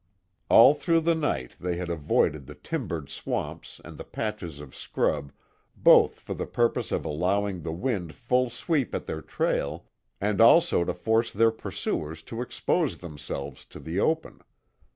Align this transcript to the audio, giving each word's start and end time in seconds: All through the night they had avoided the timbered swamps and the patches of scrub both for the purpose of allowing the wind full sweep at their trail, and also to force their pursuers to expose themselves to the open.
All 0.49 0.73
through 0.73 1.01
the 1.01 1.13
night 1.13 1.55
they 1.59 1.75
had 1.75 1.87
avoided 1.87 2.47
the 2.47 2.55
timbered 2.55 3.07
swamps 3.07 3.79
and 3.85 3.99
the 3.99 4.03
patches 4.03 4.59
of 4.59 4.75
scrub 4.75 5.31
both 5.77 6.19
for 6.21 6.33
the 6.33 6.47
purpose 6.47 6.91
of 6.91 7.05
allowing 7.05 7.61
the 7.61 7.71
wind 7.71 8.15
full 8.15 8.49
sweep 8.49 8.95
at 8.95 9.05
their 9.05 9.21
trail, 9.21 9.85
and 10.19 10.41
also 10.41 10.83
to 10.83 10.95
force 10.95 11.31
their 11.31 11.51
pursuers 11.51 12.23
to 12.23 12.41
expose 12.41 12.97
themselves 12.97 13.63
to 13.65 13.79
the 13.79 13.99
open. 13.99 14.41